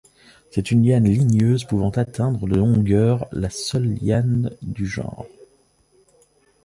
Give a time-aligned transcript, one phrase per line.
[0.49, 5.27] C'est une liane ligneuse pouvant atteindre de longueur, la seule liane du genre.